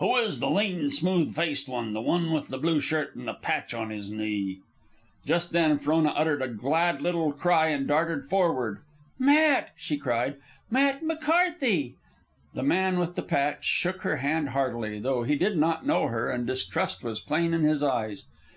[0.00, 1.92] "Who is the lean, smooth faced one?
[1.92, 4.58] The one with the blue shirt and the patch on his knee?"
[5.24, 8.80] Just then Frona uttered a glad little cry and darted forward.
[9.16, 10.38] "Matt!" she cried.
[10.72, 11.94] "Matt McCarthy!"
[12.52, 16.32] The man with the patch shook her hand heartily, though he did not know her
[16.32, 18.24] and distrust was plain in his eyes.